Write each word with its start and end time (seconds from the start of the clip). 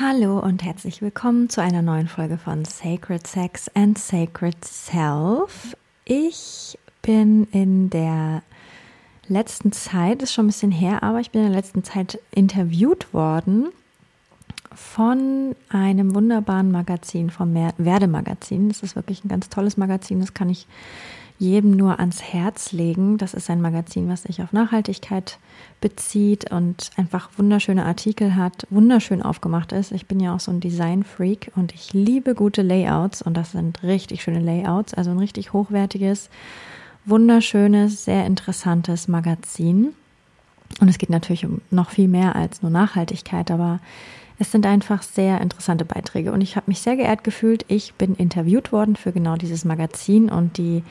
Hallo 0.00 0.38
und 0.38 0.62
herzlich 0.62 1.02
willkommen 1.02 1.48
zu 1.48 1.60
einer 1.60 1.82
neuen 1.82 2.06
Folge 2.06 2.38
von 2.38 2.64
Sacred 2.64 3.26
Sex 3.26 3.68
and 3.74 3.98
Sacred 3.98 4.64
Self. 4.64 5.76
Ich 6.04 6.78
bin 7.02 7.48
in 7.50 7.90
der 7.90 8.42
letzten 9.26 9.72
Zeit, 9.72 10.22
ist 10.22 10.32
schon 10.32 10.44
ein 10.44 10.50
bisschen 10.50 10.70
her, 10.70 11.02
aber 11.02 11.18
ich 11.18 11.32
bin 11.32 11.40
in 11.42 11.48
der 11.48 11.56
letzten 11.56 11.82
Zeit 11.82 12.20
interviewt 12.30 13.12
worden 13.12 13.70
von 14.72 15.56
einem 15.68 16.14
wunderbaren 16.14 16.70
Magazin, 16.70 17.30
vom 17.30 17.52
Werdemagazin. 17.52 18.68
Das 18.68 18.84
ist 18.84 18.94
wirklich 18.94 19.24
ein 19.24 19.28
ganz 19.28 19.48
tolles 19.48 19.76
Magazin, 19.76 20.20
das 20.20 20.32
kann 20.32 20.48
ich 20.48 20.68
jedem 21.38 21.70
nur 21.70 22.00
ans 22.00 22.22
Herz 22.22 22.72
legen. 22.72 23.16
Das 23.16 23.32
ist 23.32 23.48
ein 23.48 23.60
Magazin, 23.60 24.08
was 24.08 24.24
sich 24.24 24.42
auf 24.42 24.52
Nachhaltigkeit 24.52 25.38
bezieht 25.80 26.50
und 26.50 26.90
einfach 26.96 27.30
wunderschöne 27.36 27.84
Artikel 27.84 28.34
hat, 28.34 28.66
wunderschön 28.70 29.22
aufgemacht 29.22 29.72
ist. 29.72 29.92
Ich 29.92 30.06
bin 30.06 30.18
ja 30.18 30.34
auch 30.34 30.40
so 30.40 30.50
ein 30.50 30.60
Design-Freak 30.60 31.52
und 31.54 31.72
ich 31.72 31.92
liebe 31.92 32.34
gute 32.34 32.62
Layouts 32.62 33.22
und 33.22 33.36
das 33.36 33.52
sind 33.52 33.82
richtig 33.82 34.22
schöne 34.22 34.40
Layouts, 34.40 34.94
also 34.94 35.10
ein 35.10 35.18
richtig 35.18 35.52
hochwertiges, 35.52 36.28
wunderschönes, 37.04 38.04
sehr 38.04 38.26
interessantes 38.26 39.06
Magazin. 39.06 39.94
Und 40.80 40.88
es 40.88 40.98
geht 40.98 41.10
natürlich 41.10 41.46
um 41.46 41.60
noch 41.70 41.90
viel 41.90 42.08
mehr 42.08 42.36
als 42.36 42.62
nur 42.62 42.70
Nachhaltigkeit, 42.70 43.50
aber 43.50 43.80
es 44.38 44.52
sind 44.52 44.66
einfach 44.66 45.02
sehr 45.02 45.40
interessante 45.40 45.84
Beiträge 45.84 46.32
und 46.32 46.40
ich 46.40 46.56
habe 46.56 46.68
mich 46.68 46.80
sehr 46.80 46.96
geehrt 46.96 47.24
gefühlt. 47.24 47.64
Ich 47.68 47.94
bin 47.94 48.14
interviewt 48.14 48.72
worden 48.72 48.96
für 48.96 49.12
genau 49.12 49.36
dieses 49.36 49.64
Magazin 49.64 50.30
und 50.30 50.58
die 50.58 50.84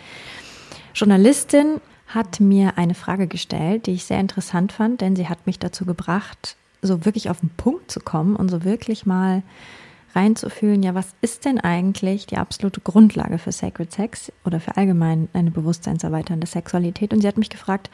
Journalistin 0.93 1.79
hat 2.07 2.39
mir 2.39 2.77
eine 2.77 2.93
Frage 2.93 3.27
gestellt, 3.27 3.85
die 3.85 3.93
ich 3.93 4.05
sehr 4.05 4.19
interessant 4.19 4.71
fand, 4.71 5.01
denn 5.01 5.15
sie 5.15 5.27
hat 5.29 5.45
mich 5.45 5.59
dazu 5.59 5.85
gebracht, 5.85 6.55
so 6.81 7.05
wirklich 7.05 7.29
auf 7.29 7.39
den 7.39 7.49
Punkt 7.49 7.91
zu 7.91 7.99
kommen 7.99 8.35
und 8.35 8.49
so 8.49 8.63
wirklich 8.63 9.05
mal 9.05 9.43
reinzufühlen, 10.15 10.83
ja, 10.83 10.95
was 10.95 11.13
ist 11.21 11.45
denn 11.45 11.59
eigentlich 11.59 12.25
die 12.25 12.37
absolute 12.37 12.81
Grundlage 12.81 13.37
für 13.37 13.51
Sacred 13.51 13.91
Sex 13.91 14.31
oder 14.45 14.59
für 14.59 14.77
allgemein 14.77 15.29
eine 15.33 15.51
bewusstseinserweiternde 15.51 16.47
Sexualität? 16.47 17.13
Und 17.13 17.21
sie 17.21 17.27
hat 17.27 17.37
mich 17.37 17.49
gefragt, 17.49 17.89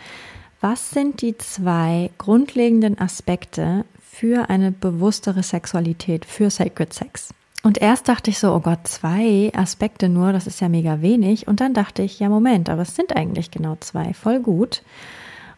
was 0.62 0.92
sind 0.92 1.22
die 1.22 1.38
zwei 1.38 2.12
grundlegenden 2.18 2.98
Aspekte 2.98 3.84
für 4.14 4.52
eine 4.52 4.72
bewusstere 4.72 5.42
Sexualität, 5.42 6.24
für 6.24 6.52
Sacred 6.52 6.94
Sex. 6.94 7.34
Und 7.64 7.82
erst 7.82 8.08
dachte 8.08 8.30
ich 8.30 8.38
so, 8.38 8.54
oh 8.54 8.60
Gott, 8.60 8.88
zwei 8.88 9.52
Aspekte 9.56 10.08
nur, 10.08 10.34
das 10.34 10.46
ist 10.46 10.62
ja 10.62 10.70
mega 10.70 11.02
wenig. 11.02 11.48
Und 11.48 11.62
dann 11.62 11.74
dachte 11.74 12.04
ich, 12.04 12.20
ja, 12.20 12.30
Moment, 12.30 12.70
aber 12.70 12.84
es 12.84 12.96
sind 12.96 13.16
eigentlich 13.16 13.50
genau 13.50 13.76
zwei, 13.80 14.14
voll 14.14 14.40
gut. 14.40 14.84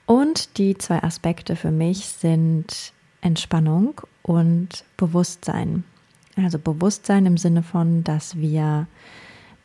Und 0.06 0.58
die 0.58 0.78
zwei 0.78 1.04
Aspekte 1.04 1.58
für 1.58 1.72
mich 1.72 2.06
sind 2.06 2.94
Entspannung 3.20 4.00
und 4.22 4.86
Bewusstsein. 4.96 5.84
Also 6.38 6.58
Bewusstsein 6.58 7.26
im 7.26 7.38
Sinne 7.38 7.62
von, 7.62 8.06
dass 8.06 8.38
wir 8.38 8.88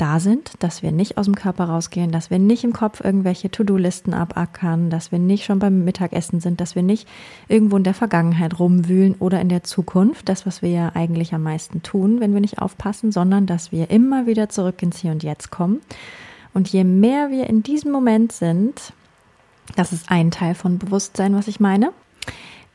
da 0.00 0.20
sind, 0.20 0.52
dass 0.60 0.82
wir 0.82 0.92
nicht 0.92 1.18
aus 1.18 1.26
dem 1.26 1.34
Körper 1.34 1.64
rausgehen, 1.64 2.10
dass 2.10 2.30
wir 2.30 2.38
nicht 2.38 2.64
im 2.64 2.72
Kopf 2.72 3.00
irgendwelche 3.04 3.50
To-Do-Listen 3.50 4.14
abackern, 4.14 4.88
dass 4.88 5.12
wir 5.12 5.18
nicht 5.18 5.44
schon 5.44 5.58
beim 5.58 5.84
Mittagessen 5.84 6.40
sind, 6.40 6.60
dass 6.60 6.74
wir 6.74 6.82
nicht 6.82 7.06
irgendwo 7.48 7.76
in 7.76 7.84
der 7.84 7.94
Vergangenheit 7.94 8.58
rumwühlen 8.58 9.14
oder 9.18 9.40
in 9.40 9.48
der 9.48 9.62
Zukunft, 9.62 10.28
das, 10.28 10.46
was 10.46 10.62
wir 10.62 10.70
ja 10.70 10.92
eigentlich 10.94 11.34
am 11.34 11.42
meisten 11.42 11.82
tun, 11.82 12.20
wenn 12.20 12.32
wir 12.32 12.40
nicht 12.40 12.58
aufpassen, 12.58 13.12
sondern 13.12 13.46
dass 13.46 13.72
wir 13.72 13.90
immer 13.90 14.26
wieder 14.26 14.48
zurück 14.48 14.82
ins 14.82 14.98
Hier 14.98 15.12
und 15.12 15.22
Jetzt 15.22 15.50
kommen. 15.50 15.80
Und 16.54 16.68
je 16.68 16.84
mehr 16.84 17.30
wir 17.30 17.48
in 17.48 17.62
diesem 17.62 17.92
Moment 17.92 18.32
sind, 18.32 18.92
das 19.76 19.92
ist 19.92 20.10
ein 20.10 20.30
Teil 20.30 20.54
von 20.54 20.78
Bewusstsein, 20.78 21.34
was 21.34 21.46
ich 21.46 21.60
meine, 21.60 21.92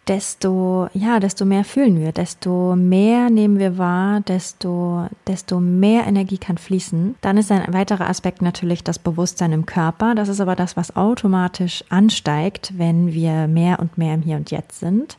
desto, 0.08 0.88
ja, 0.94 1.20
desto 1.20 1.46
mehr 1.46 1.64
fühlen 1.64 2.00
wir, 2.00 2.12
desto 2.12 2.76
mehr 2.76 3.30
nehmen 3.30 3.58
wir 3.58 3.78
wahr, 3.78 4.22
desto, 4.22 5.08
desto 5.28 5.60
mehr 5.60 6.06
Energie 6.06 6.38
kann 6.38 6.58
fließen. 6.58 7.16
Dann 7.22 7.38
ist 7.38 7.52
ein 7.52 7.74
weiterer 7.74 8.10
Aspekt 8.10 8.42
natürlich 8.42 8.84
das 8.84 9.00
Bewusstsein 9.00 9.52
im 9.52 9.66
Körper. 9.66 10.14
Das 10.14 10.30
ist 10.30 10.42
aber 10.42 10.56
das, 10.56 10.78
was 10.78 10.96
automatisch 10.96 11.84
ansteigt, 11.90 12.74
wenn 12.78 13.14
wir 13.14 13.48
mehr 13.48 13.80
und 13.80 13.98
mehr 13.98 14.14
im 14.14 14.22
Hier 14.22 14.38
und 14.38 14.52
Jetzt 14.52 14.80
sind. 14.80 15.18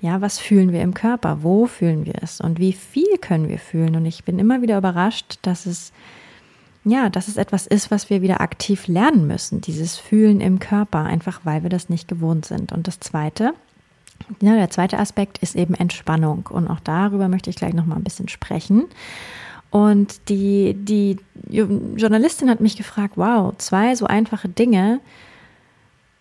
Ja, 0.00 0.20
was 0.20 0.38
fühlen 0.38 0.72
wir 0.72 0.82
im 0.82 0.94
Körper? 0.94 1.42
Wo 1.42 1.66
fühlen 1.66 2.06
wir 2.06 2.14
es? 2.22 2.40
Und 2.40 2.58
wie 2.58 2.72
viel 2.72 3.18
können 3.20 3.48
wir 3.48 3.58
fühlen? 3.58 3.96
Und 3.96 4.06
ich 4.06 4.24
bin 4.24 4.38
immer 4.38 4.62
wieder 4.62 4.78
überrascht, 4.78 5.38
dass 5.42 5.66
es 5.66 5.92
ja, 6.84 7.10
dass 7.10 7.28
es 7.28 7.36
etwas 7.36 7.66
ist, 7.66 7.90
was 7.90 8.08
wir 8.08 8.22
wieder 8.22 8.40
aktiv 8.40 8.86
lernen 8.86 9.26
müssen, 9.26 9.60
dieses 9.60 9.98
Fühlen 9.98 10.40
im 10.40 10.58
Körper, 10.58 11.04
einfach 11.04 11.40
weil 11.44 11.62
wir 11.62 11.70
das 11.70 11.88
nicht 11.88 12.08
gewohnt 12.08 12.46
sind. 12.46 12.72
Und 12.72 12.86
das 12.86 13.00
Zweite, 13.00 13.52
ja, 14.40 14.54
der 14.56 14.70
zweite 14.70 14.98
Aspekt 14.98 15.38
ist 15.38 15.56
eben 15.56 15.74
Entspannung. 15.74 16.48
Und 16.50 16.68
auch 16.68 16.80
darüber 16.80 17.28
möchte 17.28 17.50
ich 17.50 17.56
gleich 17.56 17.74
noch 17.74 17.86
mal 17.86 17.96
ein 17.96 18.04
bisschen 18.04 18.28
sprechen. 18.28 18.84
Und 19.70 20.28
die, 20.28 20.74
die 20.74 21.18
Journalistin 21.50 22.48
hat 22.48 22.60
mich 22.60 22.76
gefragt, 22.76 23.14
wow, 23.16 23.54
zwei 23.58 23.94
so 23.94 24.06
einfache 24.06 24.48
Dinge. 24.48 25.00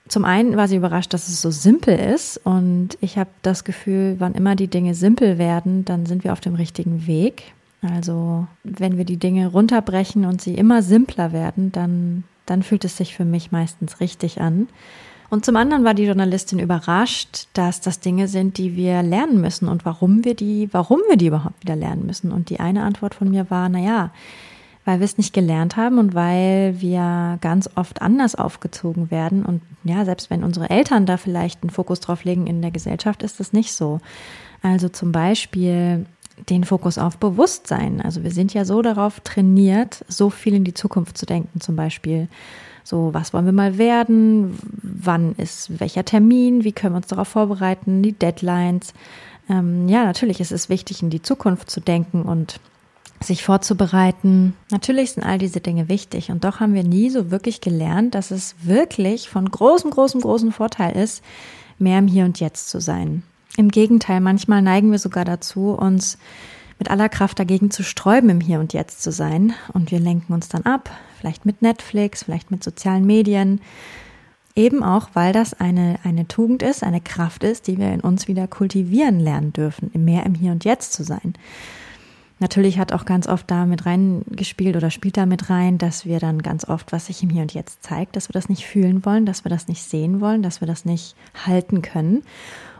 Zum 0.07 0.25
einen 0.25 0.57
war 0.57 0.67
sie 0.67 0.77
überrascht, 0.77 1.13
dass 1.13 1.27
es 1.27 1.41
so 1.41 1.51
simpel 1.51 1.97
ist. 1.97 2.37
Und 2.43 2.97
ich 3.01 3.17
habe 3.17 3.29
das 3.41 3.63
Gefühl, 3.63 4.15
wann 4.19 4.35
immer 4.35 4.55
die 4.55 4.67
Dinge 4.67 4.95
simpel 4.95 5.37
werden, 5.37 5.85
dann 5.85 6.05
sind 6.05 6.23
wir 6.23 6.33
auf 6.33 6.41
dem 6.41 6.55
richtigen 6.55 7.07
Weg. 7.07 7.53
Also 7.81 8.47
wenn 8.63 8.97
wir 8.97 9.05
die 9.05 9.17
Dinge 9.17 9.47
runterbrechen 9.47 10.25
und 10.25 10.41
sie 10.41 10.55
immer 10.55 10.81
simpler 10.81 11.31
werden, 11.31 11.71
dann, 11.71 12.23
dann 12.45 12.63
fühlt 12.63 12.85
es 12.85 12.97
sich 12.97 13.15
für 13.15 13.25
mich 13.25 13.51
meistens 13.51 13.99
richtig 13.99 14.41
an. 14.41 14.67
Und 15.29 15.45
zum 15.45 15.55
anderen 15.57 15.83
war 15.83 15.93
die 15.93 16.05
Journalistin 16.05 16.59
überrascht, 16.59 17.47
dass 17.53 17.81
das 17.81 17.99
Dinge 17.99 18.27
sind, 18.27 18.57
die 18.57 18.75
wir 18.75 19.03
lernen 19.03 19.41
müssen 19.41 19.67
und 19.67 19.85
warum 19.85 20.23
wir 20.23 20.35
die, 20.35 20.69
warum 20.71 21.01
wir 21.09 21.17
die 21.17 21.27
überhaupt 21.27 21.61
wieder 21.61 21.75
lernen 21.75 22.05
müssen. 22.05 22.31
Und 22.31 22.49
die 22.49 22.59
eine 22.59 22.83
Antwort 22.83 23.13
von 23.13 23.29
mir 23.29 23.49
war, 23.49 23.67
na 23.67 23.79
ja, 23.79 24.11
weil 24.85 24.99
wir 25.01 25.05
es 25.05 25.17
nicht 25.17 25.33
gelernt 25.33 25.75
haben 25.75 25.99
und 25.99 26.15
weil 26.15 26.79
wir 26.79 27.39
ganz 27.41 27.69
oft 27.75 28.01
anders 28.01 28.35
aufgezogen 28.35 29.11
werden. 29.11 29.45
Und 29.45 29.61
ja, 29.83 30.05
selbst 30.05 30.29
wenn 30.29 30.45
unsere 30.45 30.69
Eltern 30.69 31.05
da 31.05 31.17
vielleicht 31.17 31.61
einen 31.61 31.71
Fokus 31.71 31.99
drauf 31.99 32.23
legen 32.23 32.47
in 32.47 32.61
der 32.61 32.71
Gesellschaft, 32.71 33.21
ist 33.21 33.41
das 33.41 33.51
nicht 33.51 33.73
so. 33.73 33.99
Also 34.61 34.87
zum 34.87 35.11
Beispiel 35.11 36.05
den 36.49 36.63
Fokus 36.63 36.97
auf 36.97 37.17
Bewusstsein. 37.17 37.99
Also 37.99 38.23
wir 38.23 38.31
sind 38.31 38.53
ja 38.53 38.63
so 38.63 38.81
darauf 38.81 39.19
trainiert, 39.19 40.05
so 40.07 40.29
viel 40.29 40.53
in 40.53 40.63
die 40.63 40.73
Zukunft 40.73 41.17
zu 41.17 41.25
denken, 41.25 41.59
zum 41.59 41.75
Beispiel 41.75 42.29
so, 42.87 43.13
was 43.13 43.33
wollen 43.33 43.45
wir 43.45 43.51
mal 43.51 43.77
werden? 43.77 44.57
Wann 44.81 45.33
ist 45.35 45.81
welcher 45.81 46.05
Termin? 46.05 46.63
Wie 46.63 46.71
können 46.71 46.93
wir 46.93 46.99
uns 46.99 47.07
darauf 47.07 47.27
vorbereiten? 47.27 48.01
Die 48.01 48.13
Deadlines. 48.13 48.93
Ähm, 49.49 49.89
ja, 49.89 50.05
natürlich 50.05 50.39
ist 50.39 50.53
es 50.53 50.69
wichtig, 50.69 51.03
in 51.03 51.09
die 51.09 51.21
Zukunft 51.21 51.69
zu 51.69 51.81
denken 51.81 52.21
und 52.21 52.61
sich 53.21 53.43
vorzubereiten. 53.43 54.53
Natürlich 54.71 55.11
sind 55.11 55.23
all 55.23 55.37
diese 55.37 55.59
Dinge 55.59 55.89
wichtig 55.89 56.31
und 56.31 56.45
doch 56.45 56.61
haben 56.61 56.75
wir 56.75 56.85
nie 56.85 57.09
so 57.09 57.29
wirklich 57.29 57.59
gelernt, 57.59 58.15
dass 58.15 58.31
es 58.31 58.55
wirklich 58.63 59.27
von 59.27 59.51
großem, 59.51 59.91
großem, 59.91 60.21
großem 60.21 60.53
Vorteil 60.53 60.95
ist, 60.95 61.21
mehr 61.79 61.99
im 61.99 62.07
Hier 62.07 62.23
und 62.23 62.39
Jetzt 62.39 62.69
zu 62.69 62.79
sein. 62.79 63.23
Im 63.57 63.67
Gegenteil, 63.67 64.21
manchmal 64.21 64.61
neigen 64.61 64.91
wir 64.91 64.99
sogar 64.99 65.25
dazu, 65.25 65.71
uns 65.71 66.17
mit 66.79 66.91
aller 66.91 67.09
Kraft 67.09 67.39
dagegen 67.39 67.71
zu 67.71 67.83
sträuben, 67.83 68.29
im 68.29 68.41
Hier 68.41 68.59
und 68.59 68.73
Jetzt 68.73 69.01
zu 69.01 69.11
sein. 69.11 69.53
Und 69.73 69.91
wir 69.91 69.99
lenken 69.99 70.33
uns 70.33 70.49
dann 70.49 70.63
ab, 70.63 70.91
vielleicht 71.19 71.45
mit 71.45 71.61
Netflix, 71.61 72.23
vielleicht 72.23 72.51
mit 72.51 72.63
sozialen 72.63 73.05
Medien. 73.05 73.61
Eben 74.55 74.83
auch, 74.83 75.09
weil 75.13 75.33
das 75.33 75.53
eine, 75.53 75.99
eine 76.03 76.27
Tugend 76.27 76.63
ist, 76.63 76.83
eine 76.83 77.01
Kraft 77.01 77.43
ist, 77.43 77.67
die 77.67 77.77
wir 77.77 77.91
in 77.93 78.01
uns 78.01 78.27
wieder 78.27 78.47
kultivieren 78.47 79.19
lernen 79.19 79.53
dürfen, 79.53 79.91
mehr 79.93 80.25
im 80.25 80.33
Hier 80.33 80.51
und 80.51 80.65
Jetzt 80.65 80.93
zu 80.93 81.03
sein. 81.03 81.33
Natürlich 82.39 82.77
hat 82.77 82.93
auch 82.93 83.05
ganz 83.05 83.27
oft 83.27 83.49
da 83.49 83.65
mit 83.65 83.85
reingespielt 83.87 84.75
oder 84.75 84.91
spielt 84.91 85.17
da 85.17 85.25
mit 85.25 85.49
rein, 85.49 85.79
dass 85.79 86.05
wir 86.05 86.19
dann 86.19 86.43
ganz 86.43 86.67
oft, 86.67 86.91
was 86.91 87.07
sich 87.07 87.23
im 87.23 87.31
Hier 87.31 87.41
und 87.41 87.53
Jetzt 87.53 87.83
zeigt, 87.83 88.15
dass 88.15 88.29
wir 88.29 88.33
das 88.33 88.49
nicht 88.49 88.65
fühlen 88.65 89.05
wollen, 89.05 89.25
dass 89.25 89.43
wir 89.43 89.49
das 89.49 89.67
nicht 89.67 89.83
sehen 89.83 90.21
wollen, 90.21 90.43
dass 90.43 90.61
wir 90.61 90.67
das 90.67 90.85
nicht 90.85 91.15
halten 91.45 91.81
können 91.81 92.23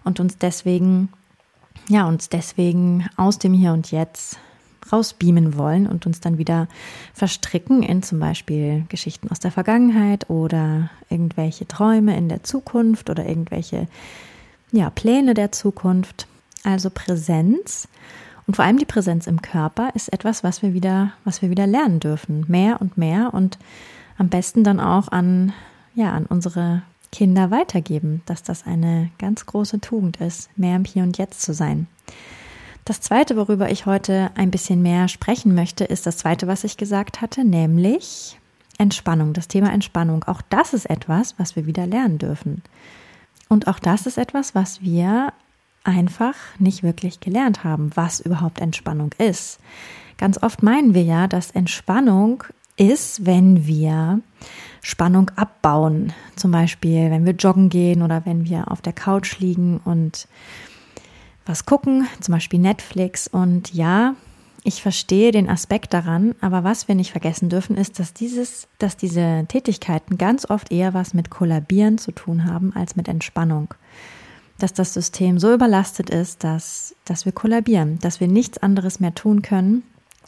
und 0.03 0.19
uns 0.19 0.37
deswegen 0.37 1.09
ja, 1.89 2.07
uns 2.07 2.29
deswegen 2.29 3.07
aus 3.15 3.39
dem 3.39 3.53
Hier 3.53 3.73
und 3.73 3.91
Jetzt 3.91 4.39
rausbeamen 4.91 5.57
wollen 5.57 5.87
und 5.87 6.05
uns 6.05 6.21
dann 6.21 6.37
wieder 6.37 6.67
verstricken 7.13 7.83
in 7.83 8.03
zum 8.03 8.19
Beispiel 8.19 8.85
Geschichten 8.89 9.29
aus 9.29 9.39
der 9.39 9.51
Vergangenheit 9.51 10.29
oder 10.29 10.89
irgendwelche 11.09 11.67
Träume 11.67 12.15
in 12.17 12.29
der 12.29 12.43
Zukunft 12.43 13.09
oder 13.09 13.25
irgendwelche 13.25 13.87
ja, 14.71 14.89
Pläne 14.89 15.33
der 15.33 15.51
Zukunft. 15.51 16.27
Also 16.63 16.89
Präsenz 16.89 17.87
und 18.47 18.55
vor 18.55 18.63
allem 18.65 18.77
die 18.77 18.85
Präsenz 18.85 19.27
im 19.27 19.41
Körper 19.41 19.89
ist 19.93 20.11
etwas, 20.11 20.43
was 20.43 20.61
wir 20.61 20.73
wieder, 20.73 21.11
was 21.25 21.41
wir 21.41 21.49
wieder 21.49 21.67
lernen 21.67 21.99
dürfen. 21.99 22.45
Mehr 22.47 22.81
und 22.81 22.97
mehr 22.97 23.33
und 23.33 23.59
am 24.17 24.29
besten 24.29 24.63
dann 24.63 24.79
auch 24.79 25.09
an, 25.09 25.53
ja, 25.93 26.13
an 26.13 26.25
unsere 26.25 26.81
Kinder 27.11 27.51
weitergeben, 27.51 28.21
dass 28.25 28.43
das 28.43 28.65
eine 28.65 29.11
ganz 29.17 29.45
große 29.45 29.79
Tugend 29.79 30.17
ist, 30.17 30.49
mehr 30.57 30.75
im 30.75 30.85
Hier 30.85 31.03
und 31.03 31.17
Jetzt 31.17 31.41
zu 31.41 31.53
sein. 31.53 31.87
Das 32.85 33.01
zweite, 33.01 33.35
worüber 33.35 33.69
ich 33.69 33.85
heute 33.85 34.31
ein 34.35 34.51
bisschen 34.51 34.81
mehr 34.81 35.07
sprechen 35.07 35.53
möchte, 35.53 35.83
ist 35.83 36.05
das 36.05 36.17
zweite, 36.17 36.47
was 36.47 36.63
ich 36.63 36.77
gesagt 36.77 37.21
hatte, 37.21 37.43
nämlich 37.43 38.39
Entspannung, 38.77 39.33
das 39.33 39.47
Thema 39.47 39.73
Entspannung. 39.73 40.23
Auch 40.23 40.41
das 40.41 40.73
ist 40.73 40.89
etwas, 40.89 41.35
was 41.37 41.55
wir 41.55 41.65
wieder 41.65 41.85
lernen 41.85 42.17
dürfen. 42.17 42.61
Und 43.49 43.67
auch 43.67 43.79
das 43.79 44.05
ist 44.05 44.17
etwas, 44.17 44.55
was 44.55 44.81
wir 44.81 45.33
einfach 45.83 46.35
nicht 46.59 46.83
wirklich 46.83 47.19
gelernt 47.19 47.63
haben, 47.63 47.91
was 47.95 48.19
überhaupt 48.19 48.59
Entspannung 48.59 49.11
ist. 49.17 49.59
Ganz 50.17 50.41
oft 50.41 50.63
meinen 50.63 50.93
wir 50.93 51.03
ja, 51.03 51.27
dass 51.27 51.51
Entspannung 51.51 52.43
ist, 52.77 53.25
wenn 53.25 53.65
wir 53.67 54.21
Spannung 54.81 55.31
abbauen. 55.35 56.13
Zum 56.35 56.51
Beispiel, 56.51 57.11
wenn 57.11 57.25
wir 57.25 57.33
joggen 57.33 57.69
gehen 57.69 58.01
oder 58.01 58.25
wenn 58.25 58.45
wir 58.45 58.71
auf 58.71 58.81
der 58.81 58.93
Couch 58.93 59.39
liegen 59.39 59.81
und 59.83 60.27
was 61.45 61.65
gucken, 61.65 62.07
zum 62.21 62.33
Beispiel 62.33 62.59
Netflix. 62.59 63.27
Und 63.27 63.73
ja, 63.73 64.15
ich 64.63 64.81
verstehe 64.81 65.31
den 65.31 65.49
Aspekt 65.49 65.93
daran, 65.93 66.35
aber 66.41 66.63
was 66.63 66.87
wir 66.87 66.95
nicht 66.95 67.11
vergessen 67.11 67.49
dürfen, 67.49 67.75
ist, 67.75 67.99
dass 67.99 68.13
dieses, 68.13 68.67
dass 68.79 68.97
diese 68.97 69.45
Tätigkeiten 69.47 70.17
ganz 70.17 70.49
oft 70.49 70.71
eher 70.71 70.93
was 70.93 71.13
mit 71.13 71.29
Kollabieren 71.29 71.97
zu 71.97 72.11
tun 72.11 72.45
haben 72.45 72.73
als 72.75 72.95
mit 72.95 73.07
Entspannung. 73.07 73.73
Dass 74.59 74.73
das 74.73 74.93
System 74.93 75.39
so 75.39 75.53
überlastet 75.53 76.09
ist, 76.09 76.43
dass, 76.43 76.95
dass 77.05 77.25
wir 77.25 77.31
kollabieren, 77.31 77.99
dass 77.99 78.19
wir 78.19 78.27
nichts 78.27 78.57
anderes 78.57 78.99
mehr 78.99 79.13
tun 79.13 79.41
können, 79.41 79.83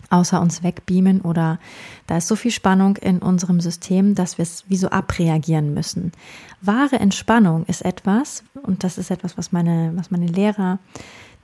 außer 0.09 0.41
uns 0.41 0.63
wegbeamen 0.63 1.21
oder 1.21 1.59
da 2.07 2.17
ist 2.17 2.27
so 2.27 2.35
viel 2.35 2.51
Spannung 2.51 2.97
in 2.97 3.19
unserem 3.19 3.61
System, 3.61 4.15
dass 4.15 4.38
wir 4.38 4.44
es 4.44 4.65
wie 4.67 4.77
so 4.77 4.89
abreagieren 4.89 5.73
müssen. 5.73 6.11
Wahre 6.61 6.97
Entspannung 7.00 7.65
ist 7.65 7.85
etwas, 7.85 8.44
und 8.63 8.83
das 8.83 8.97
ist 8.97 9.11
etwas, 9.11 9.38
was 9.38 9.51
meine, 9.51 9.91
was 9.95 10.11
meine 10.11 10.27
Lehrer, 10.27 10.79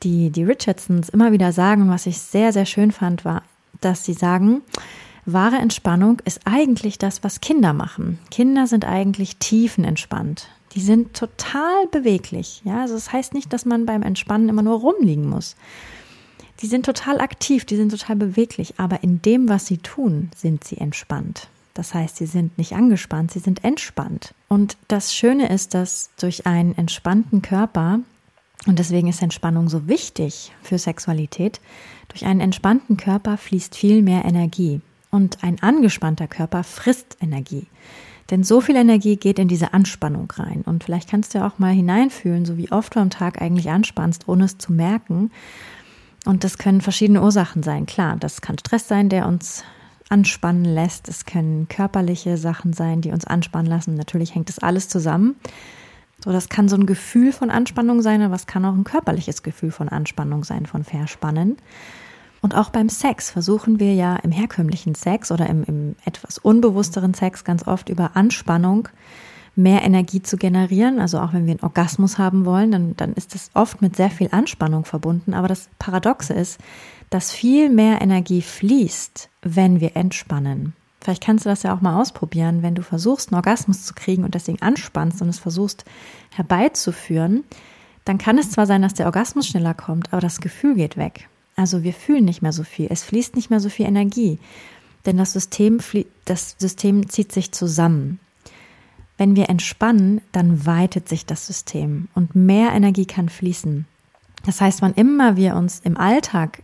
die, 0.04 0.30
die 0.30 0.44
Richardsons 0.44 1.10
immer 1.10 1.32
wieder 1.32 1.52
sagen, 1.52 1.90
was 1.90 2.06
ich 2.06 2.18
sehr, 2.18 2.52
sehr 2.52 2.66
schön 2.66 2.92
fand, 2.92 3.24
war, 3.24 3.44
dass 3.82 4.04
sie 4.04 4.14
sagen, 4.14 4.62
wahre 5.26 5.58
Entspannung 5.58 6.22
ist 6.26 6.42
eigentlich 6.46 6.98
das, 6.98 7.24
was 7.24 7.42
Kinder 7.42 7.74
machen. 7.74 8.20
Kinder 8.32 8.68
sind 8.68 8.86
eigentlich 8.86 9.38
tiefenentspannt. 9.38 10.50
Die 10.74 10.82
sind 10.82 11.14
total 11.14 11.88
beweglich. 11.92 12.62
Ja, 12.66 12.82
also 12.82 12.96
das 12.96 13.14
heißt 13.14 13.34
nicht, 13.34 13.54
dass 13.54 13.66
man 13.66 13.86
beim 13.86 14.02
Entspannen 14.02 14.50
immer 14.50 14.62
nur 14.62 14.80
rumliegen 14.80 15.30
muss 15.30 15.56
die 16.62 16.68
sind 16.68 16.86
total 16.86 17.20
aktiv, 17.20 17.66
die 17.66 17.76
sind 17.76 17.90
total 17.90 18.16
beweglich, 18.16 18.76
aber 18.78 19.04
in 19.04 19.22
dem, 19.22 19.50
was 19.50 19.66
sie 19.66 19.78
tun, 19.78 20.30
sind 20.36 20.64
sie 20.64 20.78
entspannt. 20.78 21.50
Das 21.74 21.94
heißt, 21.94 22.16
sie 22.16 22.26
sind 22.26 22.58
nicht 22.58 22.74
angespannt, 22.74 23.32
sie 23.32 23.40
sind 23.40 23.64
entspannt. 23.66 24.34
Und 24.48 24.78
das 24.88 25.14
Schöne 25.14 25.50
ist, 25.50 25.74
dass 25.74 26.10
durch 26.18 26.48
einen 26.48 26.78
entspannten 26.78 27.42
Körper, 27.42 28.00
und 28.66 28.80
deswegen 28.80 29.10
ist 29.10 29.22
Entspannung 29.22 29.68
so 29.68 29.88
wichtig 29.88 30.54
für 30.64 30.80
Sexualität, 30.80 31.60
durch 32.08 32.26
einen 32.26 32.40
entspannten 32.40 32.96
Körper 32.96 33.38
fließt 33.38 33.76
viel 33.76 34.02
mehr 34.02 34.24
Energie. 34.24 34.80
Und 35.12 35.44
ein 35.44 35.62
angespannter 35.62 36.28
Körper 36.28 36.64
frisst 36.64 37.18
Energie. 37.22 37.68
Denn 38.32 38.44
so 38.44 38.62
viel 38.62 38.76
Energie 38.76 39.18
geht 39.18 39.38
in 39.38 39.48
diese 39.48 39.74
Anspannung 39.74 40.32
rein. 40.32 40.64
Und 40.66 40.84
vielleicht 40.84 41.10
kannst 41.10 41.34
du 41.34 41.40
ja 41.40 41.48
auch 41.48 41.60
mal 41.60 41.74
hineinfühlen, 41.74 42.46
so 42.46 42.58
wie 42.58 42.72
oft 42.72 42.96
du 42.96 43.00
am 43.00 43.10
Tag 43.10 43.42
eigentlich 43.42 43.70
anspannst, 43.70 44.28
ohne 44.28 44.46
es 44.46 44.58
zu 44.58 44.74
merken. 44.74 45.32
Und 46.26 46.44
das 46.44 46.58
können 46.58 46.82
verschiedene 46.82 47.22
Ursachen 47.22 47.64
sein. 47.64 47.86
Klar, 47.86 48.18
das 48.20 48.42
kann 48.42 48.58
Stress 48.58 48.88
sein, 48.88 49.10
der 49.10 49.28
uns 49.28 49.64
anspannen 50.10 50.66
lässt. 50.66 51.08
Es 51.08 51.26
können 51.26 51.68
körperliche 51.68 52.38
Sachen 52.38 52.74
sein, 52.74 53.02
die 53.02 53.12
uns 53.12 53.26
anspannen 53.26 53.70
lassen. 53.70 53.96
Natürlich 53.96 54.36
hängt 54.36 54.50
das 54.50 54.60
alles 54.60 54.90
zusammen. 54.90 55.36
So, 56.24 56.32
das 56.32 56.50
kann 56.50 56.70
so 56.70 56.76
ein 56.76 56.86
Gefühl 56.86 57.32
von 57.32 57.50
Anspannung 57.50 58.02
sein, 58.02 58.22
aber 58.22 58.36
es 58.36 58.48
kann 58.48 58.66
auch 58.66 58.74
ein 58.74 58.84
körperliches 58.84 59.44
Gefühl 59.44 59.72
von 59.72 59.90
Anspannung 59.90 60.44
sein, 60.44 60.66
von 60.66 60.84
Verspannen. 60.84 61.58
Und 62.42 62.56
auch 62.56 62.70
beim 62.70 62.90
Sex 62.90 63.32
versuchen 63.32 63.80
wir 63.80 63.94
ja 63.94 64.16
im 64.18 64.32
herkömmlichen 64.32 64.96
Sex 64.96 65.32
oder 65.32 65.48
im, 65.48 65.64
im 65.64 65.96
etwas 66.06 66.38
unbewussteren 66.38 67.14
Sex 67.14 67.44
ganz 67.44 67.68
oft 67.68 67.90
über 67.90 68.12
Anspannung 68.16 68.90
mehr 69.56 69.84
Energie 69.84 70.22
zu 70.22 70.38
generieren. 70.38 71.00
Also 71.00 71.20
auch 71.20 71.34
wenn 71.34 71.46
wir 71.46 71.54
einen 71.54 71.64
Orgasmus 71.64 72.18
haben 72.18 72.46
wollen, 72.46 72.72
dann, 72.72 72.96
dann 72.98 73.14
ist 73.14 73.36
das 73.36 73.52
oft 73.54 73.82
mit 73.82 73.96
sehr 73.96 74.10
viel 74.10 74.30
Anspannung 74.32 74.86
verbunden. 74.86 75.34
Aber 75.34 75.48
das 75.48 75.70
Paradoxe 75.80 76.34
ist, 76.34 76.60
dass 77.10 77.32
viel 77.32 77.70
mehr 77.70 78.02
Energie 78.02 78.42
fließt, 78.42 79.30
wenn 79.42 79.80
wir 79.80 79.96
entspannen. 79.96 80.74
Vielleicht 81.02 81.24
kannst 81.24 81.46
du 81.46 81.50
das 81.50 81.64
ja 81.64 81.74
auch 81.76 81.82
mal 81.82 82.02
ausprobieren, 82.02 82.64
wenn 82.64 82.74
du 82.74 82.82
versuchst, 82.82 83.30
einen 83.30 83.36
Orgasmus 83.36 83.86
zu 83.86 83.94
kriegen 83.94 84.24
und 84.24 84.34
deswegen 84.34 84.62
anspannst 84.62 85.22
und 85.22 85.30
es 85.30 85.38
versuchst 85.38 85.86
herbeizuführen, 86.32 87.44
dann 88.06 88.18
kann 88.18 88.40
es 88.40 88.52
zwar 88.52 88.66
sein, 88.66 88.82
dass 88.82 88.96
der 88.96 89.06
Orgasmus 89.06 89.48
schneller 89.48 89.76
kommt, 89.76 90.12
aber 90.14 90.22
das 90.22 90.42
Gefühl 90.42 90.76
geht 90.76 90.98
weg. 90.98 91.30
Also 91.56 91.84
wir 91.84 91.94
fühlen 91.94 92.26
nicht 92.26 92.42
mehr 92.42 92.52
so 92.52 92.64
viel, 92.64 92.88
es 92.90 93.04
fließt 93.04 93.36
nicht 93.36 93.52
mehr 93.52 93.60
so 93.60 93.70
viel 93.70 93.86
Energie, 93.86 94.40
denn 95.06 95.18
das 95.18 95.34
System, 95.34 95.80
das 96.26 96.56
System 96.58 97.08
zieht 97.08 97.32
sich 97.32 97.52
zusammen. 97.52 98.20
Wenn 99.18 99.36
wir 99.36 99.50
entspannen, 99.50 100.22
dann 100.32 100.66
weitet 100.66 101.08
sich 101.08 101.26
das 101.26 101.48
System 101.48 102.10
und 102.16 102.36
mehr 102.36 102.72
Energie 102.72 103.06
kann 103.06 103.30
fließen. 103.30 103.86
Das 104.46 104.62
heißt, 104.62 104.82
wann 104.82 104.94
immer 104.94 105.38
wir 105.38 105.56
uns 105.56 105.80
im 105.80 105.98
Alltag 105.98 106.62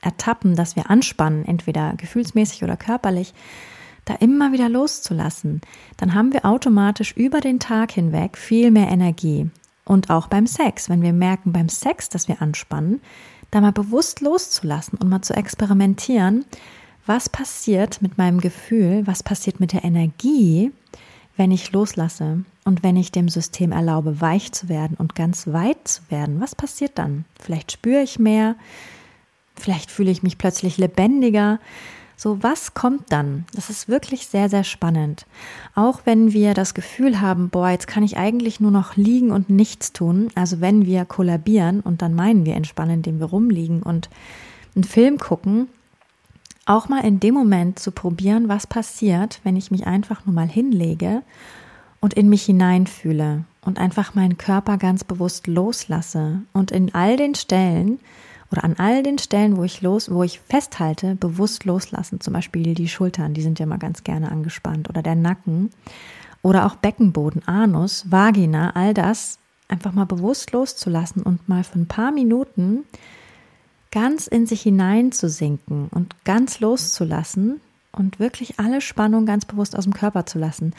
ertappen, 0.00 0.54
dass 0.54 0.76
wir 0.76 0.90
anspannen, 0.90 1.44
entweder 1.44 1.94
gefühlsmäßig 1.96 2.62
oder 2.62 2.76
körperlich, 2.76 3.32
da 4.04 4.14
immer 4.14 4.52
wieder 4.52 4.68
loszulassen, 4.68 5.62
dann 5.96 6.12
haben 6.14 6.32
wir 6.32 6.44
automatisch 6.44 7.12
über 7.16 7.40
den 7.40 7.58
Tag 7.58 7.92
hinweg 7.92 8.36
viel 8.36 8.70
mehr 8.70 8.88
Energie. 8.88 9.50
Und 9.84 10.10
auch 10.10 10.26
beim 10.26 10.46
Sex, 10.46 10.88
wenn 10.88 11.02
wir 11.02 11.12
merken 11.12 11.52
beim 11.52 11.68
Sex, 11.68 12.08
dass 12.08 12.28
wir 12.28 12.42
anspannen, 12.42 13.00
da 13.50 13.60
mal 13.60 13.72
bewusst 13.72 14.20
loszulassen 14.20 14.98
und 14.98 15.08
mal 15.08 15.22
zu 15.22 15.34
experimentieren, 15.34 16.44
was 17.06 17.28
passiert 17.28 18.02
mit 18.02 18.18
meinem 18.18 18.40
Gefühl, 18.40 19.06
was 19.06 19.22
passiert 19.22 19.60
mit 19.60 19.72
der 19.72 19.84
Energie, 19.84 20.72
wenn 21.36 21.50
ich 21.50 21.72
loslasse 21.72 22.44
und 22.64 22.82
wenn 22.82 22.96
ich 22.96 23.12
dem 23.12 23.28
System 23.28 23.72
erlaube, 23.72 24.20
weich 24.20 24.52
zu 24.52 24.68
werden 24.68 24.96
und 24.96 25.14
ganz 25.14 25.48
weit 25.48 25.86
zu 25.86 26.02
werden, 26.08 26.40
was 26.40 26.54
passiert 26.54 26.92
dann? 26.96 27.24
Vielleicht 27.40 27.72
spüre 27.72 28.02
ich 28.02 28.18
mehr, 28.18 28.56
vielleicht 29.56 29.90
fühle 29.90 30.10
ich 30.10 30.22
mich 30.22 30.38
plötzlich 30.38 30.78
lebendiger. 30.78 31.58
So, 32.16 32.42
was 32.42 32.74
kommt 32.74 33.10
dann? 33.10 33.44
Das 33.54 33.70
ist 33.70 33.88
wirklich 33.88 34.28
sehr, 34.28 34.48
sehr 34.48 34.62
spannend. 34.62 35.26
Auch 35.74 36.02
wenn 36.04 36.32
wir 36.32 36.54
das 36.54 36.74
Gefühl 36.74 37.20
haben, 37.20 37.50
boah, 37.50 37.70
jetzt 37.70 37.88
kann 37.88 38.04
ich 38.04 38.16
eigentlich 38.16 38.60
nur 38.60 38.70
noch 38.70 38.96
liegen 38.96 39.32
und 39.32 39.50
nichts 39.50 39.92
tun. 39.92 40.28
Also 40.36 40.60
wenn 40.60 40.86
wir 40.86 41.04
kollabieren 41.04 41.80
und 41.80 42.02
dann 42.02 42.14
meinen 42.14 42.46
wir 42.46 42.54
entspannen, 42.54 42.96
indem 42.96 43.18
wir 43.18 43.26
rumliegen 43.26 43.82
und 43.82 44.10
einen 44.76 44.84
Film 44.84 45.18
gucken, 45.18 45.68
auch 46.66 46.88
mal 46.88 47.04
in 47.04 47.20
dem 47.20 47.34
Moment 47.34 47.78
zu 47.78 47.90
probieren, 47.90 48.48
was 48.48 48.66
passiert, 48.66 49.40
wenn 49.44 49.56
ich 49.56 49.70
mich 49.70 49.86
einfach 49.86 50.24
nur 50.24 50.34
mal 50.34 50.48
hinlege 50.48 51.22
und 52.00 52.14
in 52.14 52.28
mich 52.28 52.44
hineinfühle 52.44 53.44
und 53.62 53.78
einfach 53.78 54.14
meinen 54.14 54.38
Körper 54.38 54.78
ganz 54.78 55.04
bewusst 55.04 55.46
loslasse 55.46 56.42
und 56.52 56.70
in 56.70 56.94
all 56.94 57.16
den 57.16 57.34
Stellen 57.34 57.98
oder 58.50 58.64
an 58.64 58.76
all 58.78 59.02
den 59.02 59.18
Stellen, 59.18 59.56
wo 59.56 59.64
ich 59.64 59.82
los, 59.82 60.10
wo 60.10 60.22
ich 60.22 60.40
festhalte, 60.40 61.16
bewusst 61.16 61.64
loslassen. 61.64 62.20
Zum 62.20 62.32
Beispiel 62.32 62.74
die 62.74 62.88
Schultern, 62.88 63.34
die 63.34 63.42
sind 63.42 63.58
ja 63.58 63.66
mal 63.66 63.78
ganz 63.78 64.04
gerne 64.04 64.30
angespannt 64.30 64.88
oder 64.88 65.02
der 65.02 65.16
Nacken 65.16 65.70
oder 66.42 66.66
auch 66.66 66.76
Beckenboden, 66.76 67.46
Anus, 67.48 68.10
Vagina, 68.10 68.72
all 68.74 68.94
das 68.94 69.38
einfach 69.68 69.92
mal 69.92 70.04
bewusst 70.04 70.52
loszulassen 70.52 71.22
und 71.22 71.48
mal 71.48 71.64
für 71.64 71.78
ein 71.78 71.88
paar 71.88 72.12
Minuten 72.12 72.84
ganz 73.94 74.26
in 74.26 74.44
sich 74.44 74.62
hineinzusinken 74.62 75.88
und 75.88 76.16
ganz 76.24 76.58
loszulassen 76.58 77.60
und 77.92 78.18
wirklich 78.18 78.58
alle 78.58 78.80
Spannung 78.80 79.24
ganz 79.24 79.44
bewusst 79.44 79.78
aus 79.78 79.84
dem 79.84 79.94
Körper 79.94 80.26
zu 80.26 80.40
lassen. 80.40 80.74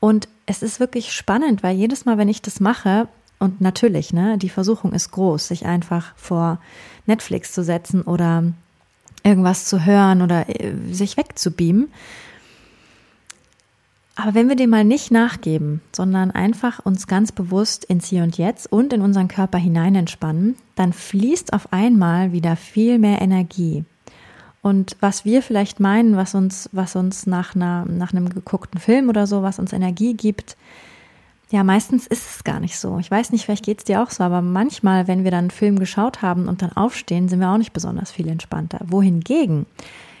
Und 0.00 0.28
es 0.46 0.62
ist 0.62 0.80
wirklich 0.80 1.12
spannend, 1.12 1.62
weil 1.62 1.76
jedes 1.76 2.04
Mal, 2.04 2.18
wenn 2.18 2.28
ich 2.28 2.42
das 2.42 2.58
mache, 2.58 3.08
und 3.38 3.60
natürlich, 3.60 4.12
ne, 4.12 4.36
die 4.38 4.48
Versuchung 4.48 4.92
ist 4.92 5.12
groß, 5.12 5.46
sich 5.48 5.66
einfach 5.66 6.16
vor 6.16 6.58
Netflix 7.06 7.52
zu 7.52 7.62
setzen 7.62 8.02
oder 8.02 8.44
irgendwas 9.22 9.66
zu 9.66 9.84
hören 9.84 10.22
oder 10.22 10.48
äh, 10.48 10.72
sich 10.90 11.16
wegzubeamen. 11.16 11.88
Aber 14.18 14.34
wenn 14.34 14.48
wir 14.48 14.56
dem 14.56 14.70
mal 14.70 14.84
nicht 14.84 15.10
nachgeben, 15.10 15.82
sondern 15.92 16.30
einfach 16.30 16.84
uns 16.84 17.06
ganz 17.06 17.32
bewusst 17.32 17.84
ins 17.84 18.06
Hier 18.06 18.22
und 18.22 18.38
Jetzt 18.38 18.72
und 18.72 18.94
in 18.94 19.02
unseren 19.02 19.28
Körper 19.28 19.58
hinein 19.58 19.94
entspannen, 19.94 20.56
dann 20.74 20.94
fließt 20.94 21.52
auf 21.52 21.72
einmal 21.72 22.32
wieder 22.32 22.56
viel 22.56 22.98
mehr 22.98 23.20
Energie. 23.20 23.84
Und 24.62 24.96
was 25.00 25.26
wir 25.26 25.42
vielleicht 25.42 25.80
meinen, 25.80 26.16
was 26.16 26.34
uns, 26.34 26.70
was 26.72 26.96
uns 26.96 27.26
nach, 27.26 27.54
einer, 27.54 27.84
nach 27.84 28.12
einem 28.12 28.30
geguckten 28.30 28.80
Film 28.80 29.10
oder 29.10 29.26
so, 29.26 29.42
was 29.42 29.58
uns 29.58 29.74
Energie 29.74 30.14
gibt, 30.14 30.56
ja, 31.50 31.62
meistens 31.62 32.06
ist 32.06 32.28
es 32.28 32.42
gar 32.42 32.58
nicht 32.58 32.78
so. 32.78 32.98
Ich 32.98 33.10
weiß 33.10 33.30
nicht, 33.30 33.44
vielleicht 33.44 33.64
geht 33.64 33.78
es 33.78 33.84
dir 33.84 34.02
auch 34.02 34.10
so, 34.10 34.24
aber 34.24 34.42
manchmal, 34.42 35.06
wenn 35.06 35.22
wir 35.22 35.30
dann 35.30 35.44
einen 35.44 35.50
Film 35.50 35.78
geschaut 35.78 36.22
haben 36.22 36.48
und 36.48 36.62
dann 36.62 36.72
aufstehen, 36.72 37.28
sind 37.28 37.38
wir 37.38 37.50
auch 37.50 37.58
nicht 37.58 37.72
besonders 37.72 38.10
viel 38.10 38.28
entspannter. 38.28 38.80
Wohingegen, 38.88 39.66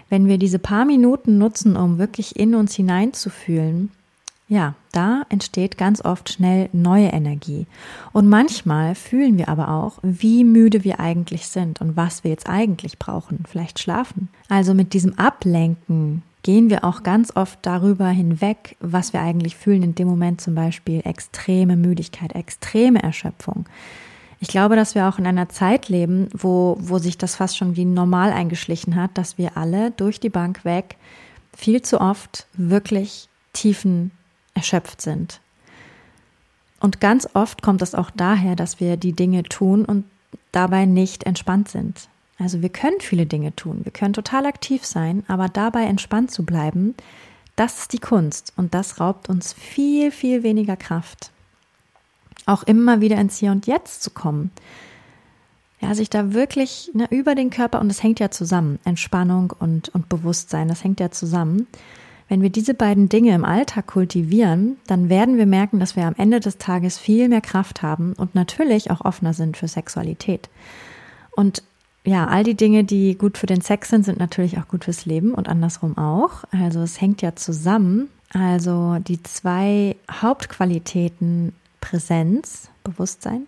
wenn 0.08 0.28
wir 0.28 0.38
diese 0.38 0.58
paar 0.58 0.84
Minuten 0.84 1.38
nutzen, 1.38 1.76
um 1.76 1.98
wirklich 1.98 2.36
in 2.36 2.54
uns 2.54 2.74
hineinzufühlen, 2.74 3.90
ja, 4.48 4.74
da 4.92 5.24
entsteht 5.28 5.76
ganz 5.76 6.04
oft 6.04 6.30
schnell 6.30 6.68
neue 6.72 7.08
Energie. 7.08 7.66
Und 8.12 8.28
manchmal 8.28 8.94
fühlen 8.94 9.38
wir 9.38 9.48
aber 9.48 9.70
auch, 9.70 9.98
wie 10.02 10.44
müde 10.44 10.84
wir 10.84 11.00
eigentlich 11.00 11.48
sind 11.48 11.80
und 11.80 11.96
was 11.96 12.22
wir 12.22 12.30
jetzt 12.30 12.48
eigentlich 12.48 12.98
brauchen. 12.98 13.42
Vielleicht 13.48 13.80
schlafen. 13.80 14.28
Also 14.48 14.72
mit 14.72 14.92
diesem 14.92 15.18
Ablenken 15.18 16.22
gehen 16.44 16.70
wir 16.70 16.84
auch 16.84 17.02
ganz 17.02 17.34
oft 17.34 17.58
darüber 17.62 18.06
hinweg, 18.06 18.76
was 18.78 19.12
wir 19.12 19.20
eigentlich 19.20 19.56
fühlen. 19.56 19.82
In 19.82 19.94
dem 19.96 20.06
Moment 20.06 20.40
zum 20.40 20.54
Beispiel 20.54 21.00
extreme 21.04 21.76
Müdigkeit, 21.76 22.36
extreme 22.36 23.02
Erschöpfung. 23.02 23.66
Ich 24.38 24.48
glaube, 24.48 24.76
dass 24.76 24.94
wir 24.94 25.08
auch 25.08 25.18
in 25.18 25.26
einer 25.26 25.48
Zeit 25.48 25.88
leben, 25.88 26.28
wo, 26.32 26.76
wo 26.78 26.98
sich 26.98 27.16
das 27.16 27.36
fast 27.36 27.56
schon 27.56 27.76
wie 27.76 27.84
normal 27.84 28.32
eingeschlichen 28.32 28.96
hat, 28.96 29.16
dass 29.16 29.38
wir 29.38 29.56
alle 29.56 29.90
durch 29.92 30.20
die 30.20 30.28
Bank 30.28 30.64
weg 30.64 30.96
viel 31.56 31.80
zu 31.80 32.00
oft 32.00 32.46
wirklich 32.52 33.28
tiefen 33.54 34.10
erschöpft 34.54 35.00
sind. 35.00 35.40
Und 36.80 37.00
ganz 37.00 37.26
oft 37.32 37.62
kommt 37.62 37.80
es 37.80 37.94
auch 37.94 38.10
daher, 38.10 38.56
dass 38.56 38.78
wir 38.78 38.98
die 38.98 39.14
Dinge 39.14 39.42
tun 39.42 39.84
und 39.86 40.04
dabei 40.52 40.84
nicht 40.84 41.24
entspannt 41.24 41.68
sind. 41.68 42.08
Also 42.38 42.60
wir 42.60 42.68
können 42.68 43.00
viele 43.00 43.24
Dinge 43.24 43.56
tun, 43.56 43.80
wir 43.84 43.92
können 43.92 44.12
total 44.12 44.44
aktiv 44.44 44.84
sein, 44.84 45.24
aber 45.26 45.48
dabei 45.48 45.84
entspannt 45.84 46.30
zu 46.30 46.44
bleiben, 46.44 46.94
das 47.56 47.80
ist 47.80 47.94
die 47.94 47.98
Kunst 47.98 48.52
und 48.56 48.74
das 48.74 49.00
raubt 49.00 49.30
uns 49.30 49.54
viel, 49.54 50.10
viel 50.10 50.42
weniger 50.42 50.76
Kraft. 50.76 51.30
Auch 52.44 52.62
immer 52.62 53.00
wieder 53.00 53.16
ins 53.18 53.38
Hier 53.38 53.50
und 53.50 53.66
Jetzt 53.66 54.02
zu 54.02 54.10
kommen. 54.10 54.50
Ja, 55.80 55.94
sich 55.94 56.10
da 56.10 56.32
wirklich 56.32 56.90
ne, 56.94 57.06
über 57.10 57.34
den 57.34 57.50
Körper, 57.50 57.80
und 57.80 57.88
das 57.88 58.02
hängt 58.02 58.20
ja 58.20 58.30
zusammen, 58.30 58.78
Entspannung 58.84 59.52
und, 59.58 59.88
und 59.90 60.08
Bewusstsein, 60.08 60.68
das 60.68 60.84
hängt 60.84 61.00
ja 61.00 61.10
zusammen. 61.10 61.66
Wenn 62.28 62.42
wir 62.42 62.50
diese 62.50 62.74
beiden 62.74 63.08
Dinge 63.08 63.34
im 63.34 63.44
Alltag 63.44 63.86
kultivieren, 63.86 64.78
dann 64.86 65.08
werden 65.08 65.36
wir 65.36 65.46
merken, 65.46 65.78
dass 65.78 65.94
wir 65.94 66.06
am 66.06 66.14
Ende 66.16 66.40
des 66.40 66.58
Tages 66.58 66.98
viel 66.98 67.28
mehr 67.28 67.40
Kraft 67.40 67.82
haben 67.82 68.14
und 68.14 68.34
natürlich 68.34 68.90
auch 68.90 69.04
offener 69.04 69.32
sind 69.32 69.56
für 69.56 69.68
Sexualität. 69.68 70.48
Und 71.36 71.62
ja, 72.04 72.26
all 72.26 72.44
die 72.44 72.54
Dinge, 72.54 72.84
die 72.84 73.16
gut 73.16 73.36
für 73.36 73.46
den 73.46 73.60
Sex 73.60 73.90
sind, 73.90 74.04
sind 74.04 74.18
natürlich 74.18 74.58
auch 74.58 74.68
gut 74.68 74.84
fürs 74.84 75.06
Leben 75.06 75.34
und 75.34 75.48
andersrum 75.48 75.98
auch. 75.98 76.44
Also 76.52 76.80
es 76.80 77.00
hängt 77.00 77.20
ja 77.20 77.34
zusammen. 77.36 78.08
Also 78.32 78.98
die 79.00 79.22
zwei 79.22 79.96
Hauptqualitäten 80.10 81.52
Präsenz, 81.80 82.68
Bewusstsein 82.84 83.46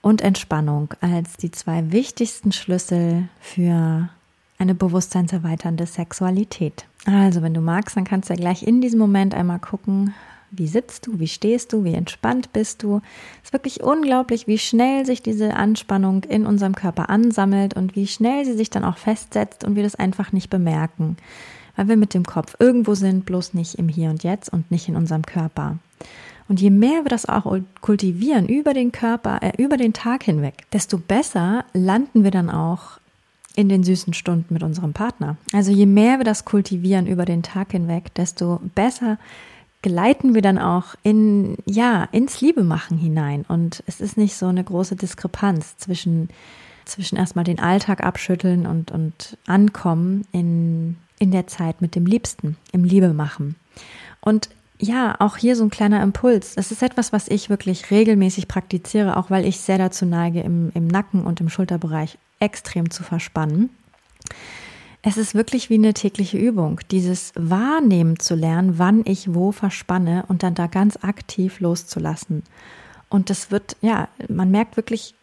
und 0.00 0.20
Entspannung 0.20 0.94
als 1.00 1.36
die 1.36 1.50
zwei 1.50 1.92
wichtigsten 1.92 2.52
Schlüssel 2.52 3.28
für 3.40 4.08
eine 4.58 4.74
bewusstseinserweiternde 4.74 5.86
Sexualität. 5.86 6.86
Also, 7.04 7.42
wenn 7.42 7.54
du 7.54 7.60
magst, 7.60 7.96
dann 7.96 8.04
kannst 8.04 8.28
du 8.28 8.34
ja 8.34 8.40
gleich 8.40 8.62
in 8.62 8.80
diesem 8.80 8.98
Moment 8.98 9.34
einmal 9.34 9.58
gucken, 9.58 10.14
wie 10.52 10.68
sitzt 10.68 11.06
du, 11.06 11.18
wie 11.18 11.28
stehst 11.28 11.72
du, 11.72 11.82
wie 11.82 11.94
entspannt 11.94 12.52
bist 12.52 12.82
du. 12.82 13.00
Es 13.38 13.48
ist 13.48 13.52
wirklich 13.54 13.82
unglaublich, 13.82 14.46
wie 14.46 14.58
schnell 14.58 15.06
sich 15.06 15.22
diese 15.22 15.54
Anspannung 15.54 16.24
in 16.24 16.46
unserem 16.46 16.74
Körper 16.74 17.08
ansammelt 17.08 17.74
und 17.74 17.96
wie 17.96 18.06
schnell 18.06 18.44
sie 18.44 18.52
sich 18.52 18.68
dann 18.68 18.84
auch 18.84 18.98
festsetzt 18.98 19.64
und 19.64 19.76
wir 19.76 19.82
das 19.82 19.94
einfach 19.94 20.30
nicht 20.32 20.50
bemerken, 20.50 21.16
weil 21.74 21.88
wir 21.88 21.96
mit 21.96 22.12
dem 22.12 22.24
Kopf 22.24 22.54
irgendwo 22.58 22.94
sind, 22.94 23.24
bloß 23.24 23.54
nicht 23.54 23.76
im 23.76 23.88
Hier 23.88 24.10
und 24.10 24.22
Jetzt 24.24 24.52
und 24.52 24.70
nicht 24.70 24.88
in 24.88 24.96
unserem 24.96 25.22
Körper. 25.22 25.78
Und 26.48 26.60
je 26.60 26.70
mehr 26.70 27.04
wir 27.04 27.08
das 27.08 27.26
auch 27.26 27.56
kultivieren 27.80 28.48
über 28.48 28.74
den 28.74 28.92
Körper, 28.92 29.42
äh, 29.42 29.52
über 29.62 29.76
den 29.76 29.92
Tag 29.92 30.24
hinweg, 30.24 30.66
desto 30.72 30.98
besser 30.98 31.64
landen 31.72 32.24
wir 32.24 32.30
dann 32.30 32.50
auch 32.50 32.98
in 33.54 33.68
den 33.68 33.84
süßen 33.84 34.14
Stunden 34.14 34.54
mit 34.54 34.62
unserem 34.62 34.92
Partner. 34.92 35.36
Also 35.52 35.72
je 35.72 35.86
mehr 35.86 36.18
wir 36.18 36.24
das 36.24 36.44
kultivieren 36.44 37.06
über 37.06 37.24
den 37.24 37.42
Tag 37.42 37.72
hinweg, 37.72 38.14
desto 38.14 38.60
besser 38.74 39.18
gleiten 39.82 40.34
wir 40.34 40.42
dann 40.42 40.58
auch 40.58 40.94
in, 41.02 41.56
ja, 41.66 42.04
ins 42.12 42.40
Liebemachen 42.40 42.96
hinein. 42.96 43.44
Und 43.48 43.82
es 43.86 44.00
ist 44.00 44.16
nicht 44.16 44.36
so 44.36 44.46
eine 44.46 44.62
große 44.62 44.96
Diskrepanz 44.96 45.76
zwischen, 45.76 46.28
zwischen 46.84 47.18
erstmal 47.18 47.44
den 47.44 47.58
Alltag 47.58 48.02
abschütteln 48.02 48.66
und, 48.66 48.92
und 48.92 49.36
ankommen 49.46 50.24
in, 50.32 50.96
in 51.18 51.32
der 51.32 51.48
Zeit 51.48 51.82
mit 51.82 51.94
dem 51.94 52.06
Liebsten, 52.06 52.56
im 52.70 52.84
Liebemachen. 52.84 53.56
Und 54.20 54.48
ja, 54.82 55.14
auch 55.20 55.36
hier 55.36 55.54
so 55.54 55.62
ein 55.62 55.70
kleiner 55.70 56.02
Impuls. 56.02 56.56
Das 56.56 56.72
ist 56.72 56.82
etwas, 56.82 57.12
was 57.12 57.28
ich 57.28 57.48
wirklich 57.48 57.92
regelmäßig 57.92 58.48
praktiziere, 58.48 59.16
auch 59.16 59.30
weil 59.30 59.46
ich 59.46 59.60
sehr 59.60 59.78
dazu 59.78 60.04
neige, 60.04 60.40
im, 60.40 60.72
im 60.74 60.88
Nacken 60.88 61.24
und 61.24 61.40
im 61.40 61.48
Schulterbereich 61.48 62.18
extrem 62.40 62.90
zu 62.90 63.04
verspannen. 63.04 63.70
Es 65.02 65.16
ist 65.16 65.36
wirklich 65.36 65.70
wie 65.70 65.74
eine 65.74 65.94
tägliche 65.94 66.36
Übung, 66.36 66.80
dieses 66.90 67.32
Wahrnehmen 67.36 68.18
zu 68.18 68.34
lernen, 68.34 68.78
wann 68.78 69.02
ich 69.04 69.32
wo 69.32 69.52
verspanne 69.52 70.24
und 70.26 70.42
dann 70.42 70.54
da 70.54 70.66
ganz 70.66 70.98
aktiv 71.02 71.60
loszulassen. 71.60 72.42
Und 73.08 73.30
das 73.30 73.52
wird, 73.52 73.76
ja, 73.82 74.08
man 74.28 74.50
merkt 74.50 74.76
wirklich, 74.76 75.14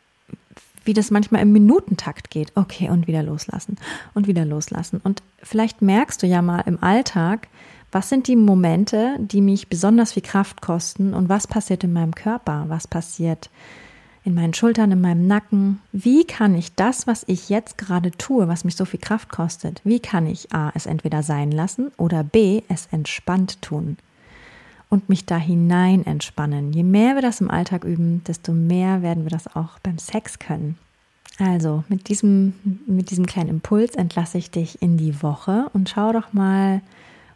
wie 0.85 0.93
das 0.93 1.11
manchmal 1.11 1.41
im 1.41 1.51
Minutentakt 1.51 2.29
geht. 2.29 2.53
Okay, 2.55 2.89
und 2.89 3.07
wieder 3.07 3.23
loslassen 3.23 3.75
und 4.13 4.27
wieder 4.27 4.45
loslassen. 4.45 5.01
Und 5.03 5.21
vielleicht 5.43 5.81
merkst 5.81 6.23
du 6.23 6.27
ja 6.27 6.41
mal 6.41 6.61
im 6.61 6.81
Alltag, 6.81 7.49
was 7.91 8.09
sind 8.09 8.27
die 8.27 8.35
Momente, 8.35 9.17
die 9.19 9.41
mich 9.41 9.67
besonders 9.67 10.13
viel 10.13 10.23
Kraft 10.23 10.61
kosten 10.61 11.13
und 11.13 11.29
was 11.29 11.47
passiert 11.47 11.83
in 11.83 11.93
meinem 11.93 12.13
Körper? 12.13 12.65
Was 12.67 12.87
passiert 12.87 13.49
in 14.23 14.35
meinen 14.35 14.53
Schultern, 14.53 14.91
in 14.91 15.01
meinem 15.01 15.25
Nacken? 15.27 15.81
Wie 15.91 16.25
kann 16.25 16.55
ich 16.55 16.75
das, 16.75 17.07
was 17.07 17.23
ich 17.27 17.49
jetzt 17.49 17.77
gerade 17.77 18.11
tue, 18.11 18.47
was 18.47 18.63
mich 18.63 18.75
so 18.75 18.85
viel 18.85 18.99
Kraft 18.99 19.29
kostet, 19.29 19.81
wie 19.83 19.99
kann 19.99 20.27
ich 20.27 20.53
A, 20.53 20.71
es 20.75 20.85
entweder 20.85 21.23
sein 21.23 21.51
lassen 21.51 21.91
oder 21.97 22.23
B, 22.23 22.61
es 22.67 22.87
entspannt 22.91 23.61
tun? 23.61 23.97
Und 24.91 25.07
mich 25.07 25.27
da 25.27 25.37
hinein 25.37 26.03
entspannen. 26.05 26.73
Je 26.73 26.81
mehr 26.81 27.13
wir 27.13 27.21
das 27.21 27.41
im 27.41 27.51
Alltag 27.51 27.83
üben, 27.83 28.23
desto 28.23 28.53
mehr 28.53 29.03
werden 29.03 29.23
wir 29.23 29.29
das 29.29 29.55
auch 29.55 29.77
beim 29.79 29.99
Sex 29.99 30.39
können. 30.39 30.79
Also 31.37 31.83
mit 31.89 32.09
diesem, 32.09 32.53
mit 32.87 33.11
diesem 33.11 33.27
kleinen 33.27 33.49
Impuls 33.49 33.95
entlasse 33.95 34.39
ich 34.39 34.49
dich 34.49 34.81
in 34.81 34.97
die 34.97 35.21
Woche 35.21 35.69
und 35.73 35.89
schau 35.89 36.11
doch 36.11 36.33
mal, 36.33 36.81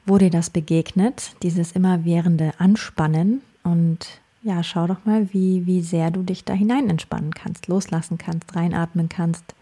wo 0.06 0.18
dir 0.18 0.30
das 0.30 0.50
begegnet, 0.50 1.36
dieses 1.44 1.72
immerwährende 1.72 2.54
Anspannen 2.58 3.42
und 3.64 4.08
ja, 4.42 4.62
schau 4.62 4.88
doch 4.88 5.06
mal, 5.06 5.32
wie, 5.34 5.66
wie 5.66 5.82
sehr 5.82 6.12
du 6.12 6.22
dich 6.22 6.44
da 6.44 6.54
hinein 6.54 6.90
entspannen 6.90 7.34
kannst, 7.34 7.68
loslassen 7.68 8.18
kannst, 8.18 8.56
reinatmen 8.56 9.08
kannst 9.08 9.56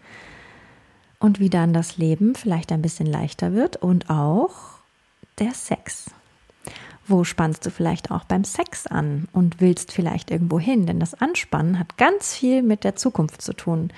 und 1.20 1.38
wie 1.38 1.50
dann 1.50 1.72
das 1.72 1.98
Leben 1.98 2.34
vielleicht 2.34 2.72
ein 2.72 2.82
bisschen 2.82 3.06
leichter 3.06 3.52
wird 3.52 3.76
und 3.76 4.10
auch 4.10 4.80
der 5.38 5.52
Sex. 5.52 6.10
Wo 7.06 7.22
spannst 7.22 7.64
du 7.64 7.70
vielleicht 7.70 8.10
auch 8.10 8.24
beim 8.24 8.44
Sex 8.44 8.88
an 8.88 9.28
und 9.32 9.60
willst 9.60 9.92
vielleicht 9.92 10.32
irgendwo 10.32 10.58
hin? 10.58 10.86
Denn 10.86 10.98
das 10.98 11.14
Anspannen 11.14 11.78
hat 11.78 11.96
ganz 11.96 12.34
viel 12.34 12.62
mit 12.62 12.82
der 12.82 12.96
Zukunft 12.96 13.42
zu 13.42 13.52
tun, 13.52 13.92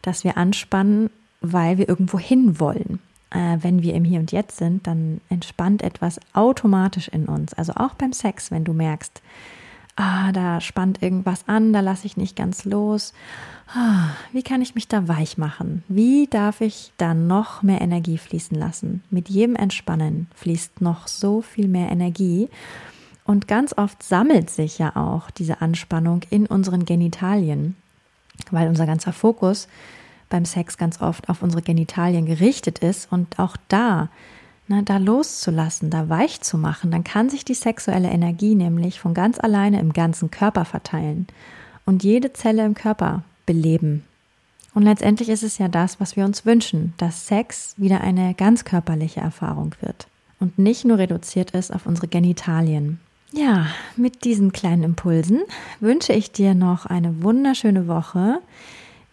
dass 0.00 0.24
wir 0.24 0.38
anspannen, 0.38 1.10
weil 1.42 1.76
wir 1.76 1.88
irgendwo 1.88 2.18
hin 2.18 2.58
wollen 2.58 3.00
äh, 3.32 3.58
wenn 3.60 3.82
wir 3.82 3.94
im 3.94 4.04
Hier 4.04 4.20
und 4.20 4.32
Jetzt 4.32 4.58
sind, 4.58 4.86
dann 4.86 5.20
entspannt 5.28 5.82
etwas 5.82 6.20
automatisch 6.32 7.08
in 7.08 7.26
uns. 7.26 7.54
Also 7.54 7.72
auch 7.74 7.94
beim 7.94 8.12
Sex, 8.12 8.50
wenn 8.50 8.64
du 8.64 8.72
merkst, 8.72 9.22
ah, 9.96 10.32
da 10.32 10.60
spannt 10.60 11.02
irgendwas 11.02 11.48
an, 11.48 11.72
da 11.72 11.80
lasse 11.80 12.06
ich 12.06 12.16
nicht 12.16 12.36
ganz 12.36 12.64
los. 12.64 13.12
Ah, 13.74 14.10
wie 14.32 14.42
kann 14.42 14.60
ich 14.60 14.74
mich 14.74 14.88
da 14.88 15.08
weich 15.08 15.38
machen? 15.38 15.82
Wie 15.88 16.26
darf 16.26 16.60
ich 16.60 16.92
da 16.98 17.14
noch 17.14 17.62
mehr 17.62 17.80
Energie 17.80 18.18
fließen 18.18 18.56
lassen? 18.56 19.02
Mit 19.10 19.28
jedem 19.28 19.56
Entspannen 19.56 20.28
fließt 20.34 20.80
noch 20.80 21.08
so 21.08 21.40
viel 21.40 21.68
mehr 21.68 21.90
Energie. 21.90 22.48
Und 23.24 23.48
ganz 23.48 23.76
oft 23.76 24.02
sammelt 24.02 24.50
sich 24.50 24.78
ja 24.78 24.96
auch 24.96 25.30
diese 25.30 25.60
Anspannung 25.60 26.22
in 26.28 26.46
unseren 26.46 26.84
Genitalien, 26.84 27.76
weil 28.50 28.68
unser 28.68 28.84
ganzer 28.84 29.12
Fokus 29.12 29.68
beim 30.32 30.44
Sex 30.44 30.78
ganz 30.78 31.00
oft 31.00 31.28
auf 31.28 31.42
unsere 31.42 31.62
Genitalien 31.62 32.26
gerichtet 32.26 32.80
ist 32.80 33.12
und 33.12 33.38
auch 33.38 33.56
da, 33.68 34.08
ne, 34.66 34.82
da 34.82 34.96
loszulassen, 34.96 35.90
da 35.90 36.08
weich 36.08 36.40
zu 36.40 36.58
machen, 36.58 36.90
dann 36.90 37.04
kann 37.04 37.30
sich 37.30 37.44
die 37.44 37.54
sexuelle 37.54 38.10
Energie 38.10 38.54
nämlich 38.54 38.98
von 38.98 39.14
ganz 39.14 39.38
alleine 39.38 39.78
im 39.78 39.92
ganzen 39.92 40.30
Körper 40.30 40.64
verteilen 40.64 41.26
und 41.84 42.02
jede 42.02 42.32
Zelle 42.32 42.64
im 42.64 42.74
Körper 42.74 43.22
beleben. 43.46 44.04
Und 44.74 44.84
letztendlich 44.84 45.28
ist 45.28 45.42
es 45.42 45.58
ja 45.58 45.68
das, 45.68 46.00
was 46.00 46.16
wir 46.16 46.24
uns 46.24 46.46
wünschen, 46.46 46.94
dass 46.96 47.26
Sex 47.26 47.74
wieder 47.76 48.00
eine 48.00 48.34
ganz 48.34 48.64
körperliche 48.64 49.20
Erfahrung 49.20 49.74
wird 49.80 50.08
und 50.40 50.58
nicht 50.58 50.84
nur 50.84 50.98
reduziert 50.98 51.52
ist 51.52 51.72
auf 51.72 51.86
unsere 51.86 52.08
Genitalien. 52.08 53.00
Ja, 53.32 53.66
mit 53.96 54.24
diesen 54.24 54.52
kleinen 54.52 54.82
Impulsen 54.82 55.42
wünsche 55.80 56.12
ich 56.12 56.32
dir 56.32 56.54
noch 56.54 56.84
eine 56.84 57.22
wunderschöne 57.22 57.88
Woche. 57.88 58.40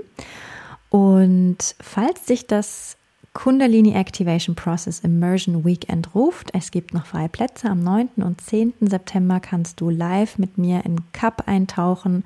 Und 0.91 1.57
falls 1.81 2.27
sich 2.27 2.47
das 2.47 2.99
Kundalini 3.33 3.95
Activation 3.95 4.55
Process 4.55 5.01
Immersion 5.01 5.65
Weekend 5.65 6.15
ruft. 6.15 6.51
Es 6.53 6.71
gibt 6.71 6.93
noch 6.93 7.07
freie 7.07 7.31
Plätze. 7.31 7.71
Am 7.71 7.83
9. 7.83 8.11
und 8.17 8.43
10. 8.43 8.75
September 8.81 9.41
kannst 9.41 9.81
du 9.81 9.89
live 9.89 10.37
mit 10.37 10.59
mir 10.59 10.85
in 10.85 11.01
Cup 11.13 11.45
eintauchen 11.47 12.23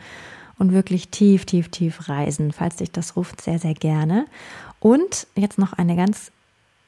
und 0.58 0.72
wirklich 0.72 1.10
tief, 1.10 1.44
tief, 1.44 1.68
tief 1.68 2.08
reisen. 2.08 2.52
Falls 2.52 2.74
dich 2.76 2.90
das 2.90 3.14
ruft, 3.14 3.40
sehr, 3.40 3.60
sehr 3.60 3.74
gerne. 3.74 4.26
Und 4.86 5.26
jetzt 5.34 5.58
noch 5.58 5.72
eine 5.72 5.96
ganz 5.96 6.30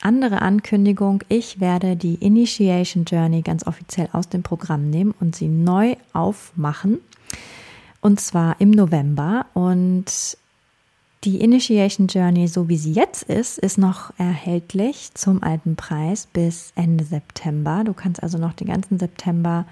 andere 0.00 0.40
Ankündigung. 0.40 1.24
Ich 1.28 1.58
werde 1.58 1.96
die 1.96 2.14
Initiation 2.14 3.04
Journey 3.04 3.42
ganz 3.42 3.66
offiziell 3.66 4.08
aus 4.12 4.28
dem 4.28 4.44
Programm 4.44 4.88
nehmen 4.88 5.12
und 5.18 5.34
sie 5.34 5.48
neu 5.48 5.96
aufmachen. 6.12 7.00
Und 8.00 8.20
zwar 8.20 8.60
im 8.60 8.70
November. 8.70 9.46
Und 9.52 10.38
die 11.24 11.40
Initiation 11.40 12.06
Journey, 12.06 12.46
so 12.46 12.68
wie 12.68 12.76
sie 12.76 12.92
jetzt 12.92 13.24
ist, 13.24 13.58
ist 13.58 13.78
noch 13.78 14.16
erhältlich 14.16 15.10
zum 15.14 15.42
alten 15.42 15.74
Preis 15.74 16.28
bis 16.32 16.72
Ende 16.76 17.02
September. 17.02 17.82
Du 17.84 17.94
kannst 17.94 18.22
also 18.22 18.38
noch 18.38 18.52
den 18.52 18.68
ganzen 18.68 19.00
September 19.00 19.66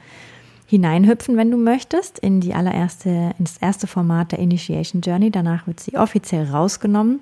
hineinhüpfen, 0.66 1.36
wenn 1.36 1.52
du 1.52 1.58
möchtest, 1.58 2.18
in 2.18 2.40
die 2.40 2.54
allererste, 2.54 3.36
ins 3.38 3.58
erste 3.58 3.86
Format 3.86 4.32
der 4.32 4.40
Initiation 4.40 5.00
Journey. 5.00 5.30
Danach 5.30 5.68
wird 5.68 5.78
sie 5.78 5.96
offiziell 5.96 6.50
rausgenommen 6.50 7.20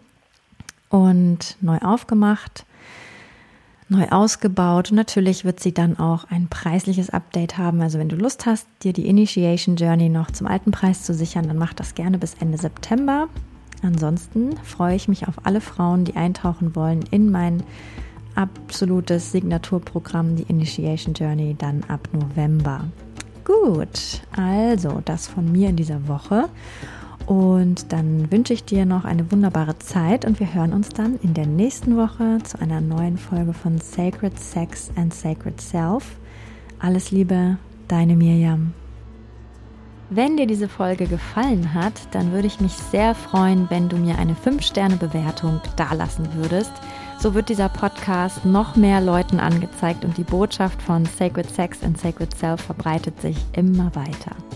und 0.89 1.57
neu 1.61 1.79
aufgemacht, 1.79 2.65
neu 3.89 4.07
ausgebaut. 4.09 4.91
Und 4.91 4.97
natürlich 4.97 5.45
wird 5.45 5.61
sie 5.61 5.73
dann 5.73 5.99
auch 5.99 6.25
ein 6.31 6.49
preisliches 6.49 7.11
Update 7.11 7.59
haben. 7.59 7.81
Also 7.81 7.99
wenn 7.99 8.09
du 8.09 8.17
Lust 8.17 8.47
hast, 8.47 8.67
dir 8.83 8.93
die 8.93 9.09
Initiation 9.09 9.77
Journey 9.77 10.09
noch 10.09 10.31
zum 10.31 10.47
alten 10.47 10.71
Preis 10.71 11.03
zu 11.03 11.15
sichern, 11.15 11.49
dann 11.49 11.59
mach 11.59 11.75
das 11.75 11.95
gerne 11.95 12.19
bis 12.19 12.35
Ende 12.35 12.59
September. 12.59 13.29
Ansonsten 13.83 14.57
freue 14.63 14.97
ich 14.97 15.09
mich 15.09 15.29
auf 15.29 15.35
alle 15.45 15.61
Frauen, 15.61 16.05
die 16.05 16.17
eintauchen 16.17 16.75
wollen 16.75 17.05
in 17.11 17.31
mein 17.31 17.63
absolutes 18.35 19.31
Signaturprogramm, 19.33 20.37
die 20.37 20.45
Initiation 20.45 21.15
Journey, 21.15 21.55
dann 21.59 21.85
ab 21.85 22.09
November. 22.13 22.89
Gut, 23.45 24.23
also 24.35 25.03
das 25.05 25.27
von 25.27 25.53
mir 25.53 25.69
in 25.69 25.77
dieser 25.77 26.09
Woche. 26.09 26.49
Und 27.27 27.93
dann 27.93 28.31
wünsche 28.31 28.53
ich 28.53 28.65
dir 28.65 28.85
noch 28.85 29.05
eine 29.05 29.31
wunderbare 29.33 29.79
Zeit 29.79 30.25
und 30.25 30.41
wir 30.41 30.53
hören 30.53 30.73
uns 30.73 30.91
dann 30.91 31.19
in 31.23 31.33
der 31.33 31.47
nächsten 31.47 31.97
Woche 31.97 32.39
zu 32.43 32.61
einer 32.61 32.81
neuen 32.81 33.17
Folge 33.17 33.55
von 33.55 33.79
Sacred 33.79 34.39
Sex 34.39 34.91
and 34.97 35.15
Sacred 35.15 35.61
Self. 35.61 36.17
Alles 36.79 37.11
Liebe, 37.11 37.57
deine 37.89 38.15
Miriam. 38.15 38.75
Wenn 40.11 40.37
dir 40.37 40.47
diese 40.47 40.69
Folge 40.69 41.07
gefallen 41.07 41.73
hat, 41.73 41.95
dann 42.11 42.33
würde 42.33 42.47
ich 42.47 42.61
mich 42.61 42.73
sehr 42.73 43.15
freuen, 43.15 43.71
wenn 43.71 43.89
du 43.89 43.97
mir 43.97 44.19
eine 44.19 44.35
5-Sterne-Bewertung 44.35 45.61
dalassen 45.77 46.29
würdest. 46.35 46.73
So 47.19 47.33
wird 47.33 47.49
dieser 47.49 47.71
Podcast 47.71 48.45
noch 48.45 48.77
mehr 48.77 49.01
Leuten 49.01 49.41
angezeigt 49.41 50.05
und 50.05 50.19
die 50.19 50.25
Botschaft 50.25 50.83
von 50.83 51.07
Sacred 51.07 51.51
Sex 51.51 51.83
and 51.83 51.99
Sacred 51.99 52.37
Self 52.37 52.61
verbreitet 52.61 53.19
sich 53.23 53.37
immer 53.55 53.95
weiter. 53.95 54.37